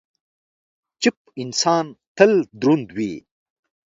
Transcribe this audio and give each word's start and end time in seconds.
چپ 1.01 1.17
انسان، 1.41 1.85
تل 2.15 2.31
دروند 2.59 2.87
وي. 2.97 3.13